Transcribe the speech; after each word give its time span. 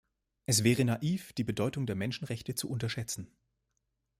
Es 0.47 0.63
wäre 0.63 0.83
naiv, 0.83 1.31
die 1.33 1.43
Bedeutung 1.43 1.85
der 1.85 1.95
Menschenrechte 1.95 2.55
zu 2.55 2.67
unterschätzen. 2.71 3.31